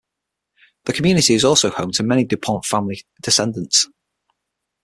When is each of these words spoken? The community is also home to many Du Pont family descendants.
The 0.85 0.93
community 0.93 1.35
is 1.35 1.45
also 1.45 1.69
home 1.69 1.91
to 1.91 2.01
many 2.01 2.23
Du 2.23 2.35
Pont 2.35 2.65
family 2.65 3.03
descendants. 3.21 3.87